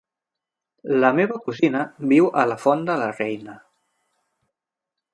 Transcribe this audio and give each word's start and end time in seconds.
La 1.03 1.11
meva 1.19 1.37
cosina 1.49 1.83
viu 2.13 2.31
a 2.45 2.49
la 2.53 2.59
Font 2.65 2.85
de 2.91 2.99
la 3.05 3.13
Reina. 3.23 3.63